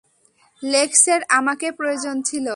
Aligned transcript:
লেক্সের 0.63 1.21
আমাকে 1.29 1.67
প্রয়োজন 1.71 2.15
ছিল। 2.21 2.47